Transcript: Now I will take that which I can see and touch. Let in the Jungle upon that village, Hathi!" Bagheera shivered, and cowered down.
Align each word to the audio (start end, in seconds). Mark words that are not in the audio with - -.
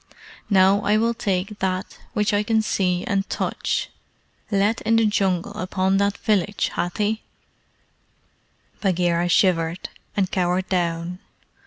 Now 0.49 0.81
I 0.81 0.97
will 0.97 1.13
take 1.13 1.59
that 1.59 1.99
which 2.13 2.33
I 2.33 2.41
can 2.41 2.63
see 2.63 3.03
and 3.05 3.29
touch. 3.29 3.91
Let 4.49 4.81
in 4.81 4.95
the 4.95 5.05
Jungle 5.05 5.53
upon 5.53 5.97
that 5.97 6.17
village, 6.17 6.69
Hathi!" 6.73 7.21
Bagheera 8.81 9.29
shivered, 9.29 9.89
and 10.17 10.31
cowered 10.31 10.67
down. 10.69 11.19